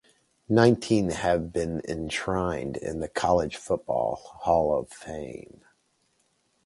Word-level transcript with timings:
Nineteen 0.49 1.11
have 1.11 1.53
been 1.53 1.79
enshrined 1.87 2.75
in 2.75 3.01
the 3.01 3.07
College 3.07 3.55
Football 3.55 4.15
Hall 4.15 4.75
of 4.75 4.89
Fame. 4.89 5.61